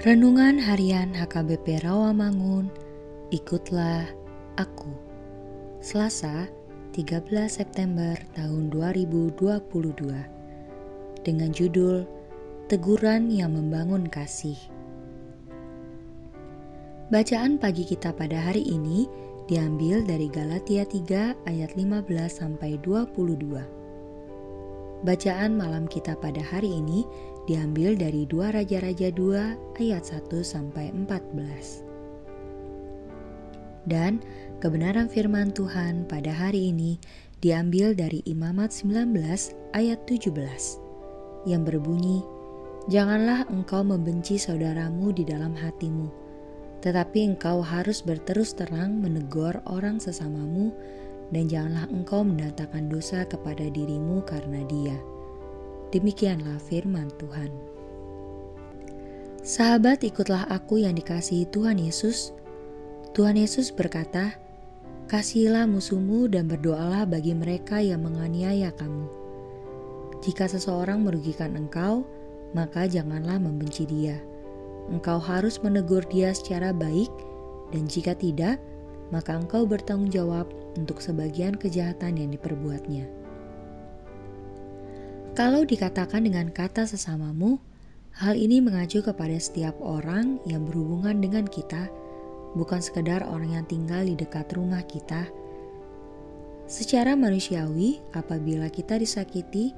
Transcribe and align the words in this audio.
Renungan 0.00 0.56
Harian 0.56 1.12
HKBP 1.12 1.84
Rawamangun, 1.84 2.72
ikutlah 3.28 4.08
aku. 4.56 4.88
Selasa, 5.84 6.48
13 6.96 7.28
September 7.44 8.16
tahun 8.32 8.72
2022. 8.72 9.36
Dengan 11.20 11.52
judul 11.52 12.08
Teguran 12.72 13.28
yang 13.28 13.52
Membangun 13.52 14.08
Kasih. 14.08 14.56
Bacaan 17.12 17.60
pagi 17.60 17.84
kita 17.84 18.16
pada 18.16 18.40
hari 18.40 18.64
ini 18.72 19.04
diambil 19.52 20.00
dari 20.00 20.32
Galatia 20.32 20.88
3 20.88 21.44
ayat 21.44 21.76
15 21.76 22.08
sampai 22.40 22.80
22. 22.80 23.80
Bacaan 25.00 25.56
malam 25.56 25.88
kita 25.88 26.12
pada 26.16 26.44
hari 26.44 26.76
ini 26.76 27.08
diambil 27.48 27.96
dari 27.96 28.26
2 28.28 28.56
Raja-Raja 28.56 29.08
2 29.12 29.80
ayat 29.80 30.02
1 30.04 30.28
sampai 30.44 30.92
14. 30.92 31.86
Dan 33.88 34.20
kebenaran 34.60 35.08
firman 35.08 35.54
Tuhan 35.56 36.04
pada 36.04 36.34
hari 36.34 36.68
ini 36.74 37.00
diambil 37.40 37.96
dari 37.96 38.20
Imamat 38.28 38.72
19 38.76 39.16
ayat 39.72 40.04
17 40.04 40.36
yang 41.48 41.64
berbunyi, 41.64 42.20
Janganlah 42.88 43.44
engkau 43.52 43.84
membenci 43.84 44.40
saudaramu 44.40 45.12
di 45.12 45.22
dalam 45.28 45.52
hatimu, 45.52 46.08
tetapi 46.80 47.36
engkau 47.36 47.60
harus 47.60 48.00
berterus 48.00 48.56
terang 48.56 49.04
menegur 49.04 49.52
orang 49.68 50.00
sesamamu 50.00 50.72
dan 51.28 51.44
janganlah 51.46 51.86
engkau 51.92 52.24
mendatangkan 52.24 52.88
dosa 52.88 53.28
kepada 53.28 53.68
dirimu 53.68 54.24
karena 54.24 54.64
dia. 54.64 54.96
Demikianlah 55.90 56.62
firman 56.70 57.10
Tuhan. 57.18 57.50
Sahabat, 59.42 60.06
ikutlah 60.06 60.46
aku 60.46 60.78
yang 60.86 60.94
dikasihi 60.94 61.50
Tuhan 61.50 61.82
Yesus. 61.82 62.30
Tuhan 63.10 63.34
Yesus 63.34 63.74
berkata, 63.74 64.38
Kasihilah 65.10 65.66
musuhmu 65.66 66.30
dan 66.30 66.46
berdoalah 66.46 67.02
bagi 67.10 67.34
mereka 67.34 67.82
yang 67.82 68.06
menganiaya 68.06 68.70
kamu. 68.78 69.10
Jika 70.22 70.46
seseorang 70.46 71.02
merugikan 71.02 71.58
engkau, 71.58 72.06
maka 72.54 72.86
janganlah 72.86 73.42
membenci 73.42 73.82
dia. 73.90 74.22
Engkau 74.86 75.18
harus 75.18 75.58
menegur 75.58 76.06
dia 76.06 76.30
secara 76.30 76.70
baik, 76.70 77.10
dan 77.74 77.90
jika 77.90 78.14
tidak, 78.14 78.62
maka 79.10 79.34
engkau 79.34 79.66
bertanggung 79.66 80.14
jawab 80.14 80.46
untuk 80.78 81.02
sebagian 81.02 81.58
kejahatan 81.58 82.14
yang 82.14 82.30
diperbuatnya. 82.30 83.19
Kalau 85.40 85.64
dikatakan 85.64 86.28
dengan 86.28 86.52
kata 86.52 86.84
sesamamu, 86.84 87.56
hal 88.12 88.36
ini 88.36 88.60
mengacu 88.60 89.00
kepada 89.00 89.40
setiap 89.40 89.72
orang 89.80 90.36
yang 90.44 90.68
berhubungan 90.68 91.16
dengan 91.16 91.48
kita, 91.48 91.88
bukan 92.60 92.84
sekedar 92.84 93.24
orang 93.24 93.56
yang 93.56 93.64
tinggal 93.64 94.04
di 94.04 94.12
dekat 94.12 94.52
rumah 94.52 94.84
kita. 94.84 95.24
Secara 96.68 97.16
manusiawi, 97.16 98.04
apabila 98.12 98.68
kita 98.68 99.00
disakiti 99.00 99.72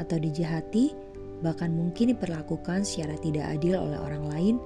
atau 0.00 0.16
dijahati, 0.16 0.96
bahkan 1.44 1.76
mungkin 1.76 2.16
diperlakukan 2.16 2.80
secara 2.80 3.12
tidak 3.20 3.52
adil 3.52 3.84
oleh 3.84 4.00
orang 4.00 4.24
lain, 4.32 4.56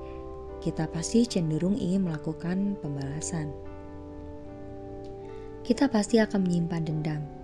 kita 0.62 0.86
pasti 0.94 1.26
cenderung 1.26 1.74
ingin 1.74 2.06
melakukan 2.06 2.78
pembalasan 2.86 3.50
kita 5.66 5.90
pasti 5.90 6.22
akan 6.22 6.46
menyimpan 6.46 6.86
dendam. 6.86 7.35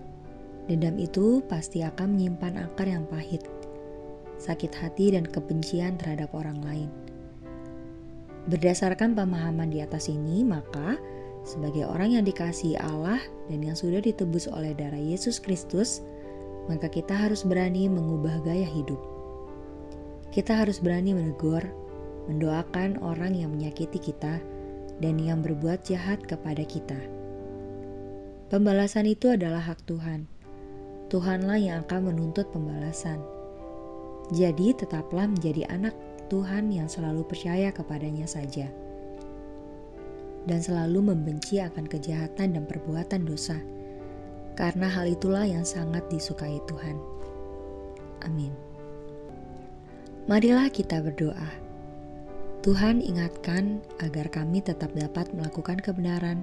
Dendam 0.71 0.95
itu 1.03 1.43
pasti 1.51 1.83
akan 1.83 2.15
menyimpan 2.15 2.71
akar 2.71 2.87
yang 2.87 3.03
pahit, 3.11 3.43
sakit 4.39 4.71
hati, 4.79 5.15
dan 5.15 5.27
kebencian 5.27 5.99
terhadap 5.99 6.31
orang 6.35 6.63
lain. 6.63 6.91
Berdasarkan 8.47 9.15
pemahaman 9.19 9.71
di 9.71 9.83
atas 9.83 10.07
ini, 10.07 10.47
maka 10.47 10.99
sebagai 11.43 11.87
orang 11.87 12.15
yang 12.19 12.25
dikasihi 12.27 12.79
Allah 12.79 13.19
dan 13.51 13.63
yang 13.63 13.75
sudah 13.75 13.99
ditebus 13.99 14.47
oleh 14.47 14.75
darah 14.75 14.99
Yesus 14.99 15.43
Kristus, 15.43 16.03
maka 16.71 16.87
kita 16.87 17.15
harus 17.15 17.43
berani 17.43 17.91
mengubah 17.91 18.43
gaya 18.47 18.67
hidup. 18.67 18.99
Kita 20.31 20.63
harus 20.63 20.79
berani 20.79 21.15
menegur, 21.15 21.63
mendoakan 22.31 23.03
orang 23.03 23.35
yang 23.35 23.51
menyakiti 23.51 23.99
kita, 23.99 24.39
dan 25.03 25.19
yang 25.19 25.43
berbuat 25.43 25.83
jahat 25.83 26.23
kepada 26.23 26.63
kita. 26.63 26.99
Pembalasan 28.51 29.11
itu 29.11 29.33
adalah 29.33 29.65
hak 29.65 29.83
Tuhan. 29.89 30.42
Tuhanlah 31.13 31.61
yang 31.61 31.85
akan 31.85 32.09
menuntut 32.09 32.49
pembalasan. 32.57 33.21
Jadi, 34.33 34.73
tetaplah 34.73 35.29
menjadi 35.29 35.69
anak 35.69 35.93
Tuhan 36.33 36.73
yang 36.73 36.89
selalu 36.89 37.29
percaya 37.29 37.69
kepadanya 37.69 38.25
saja, 38.25 38.73
dan 40.49 40.65
selalu 40.65 41.13
membenci 41.13 41.61
akan 41.61 41.85
kejahatan 41.85 42.57
dan 42.57 42.65
perbuatan 42.65 43.29
dosa, 43.29 43.61
karena 44.57 44.89
hal 44.89 45.05
itulah 45.13 45.45
yang 45.45 45.69
sangat 45.69 46.01
disukai 46.09 46.57
Tuhan. 46.65 46.97
Amin. 48.25 48.57
Marilah 50.25 50.73
kita 50.73 51.05
berdoa. 51.05 51.61
Tuhan 52.65 53.05
ingatkan 53.05 53.85
agar 54.01 54.33
kami 54.33 54.65
tetap 54.65 54.97
dapat 54.97 55.29
melakukan 55.37 55.77
kebenaran 55.77 56.41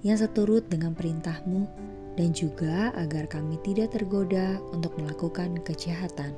yang 0.00 0.16
seturut 0.16 0.64
dengan 0.72 0.96
perintahmu 0.96 1.68
dan 2.16 2.32
juga 2.32 2.90
agar 2.96 3.28
kami 3.28 3.60
tidak 3.60 3.92
tergoda 3.92 4.56
untuk 4.72 4.96
melakukan 4.96 5.60
kejahatan. 5.62 6.32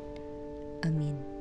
Amin. 0.82 1.38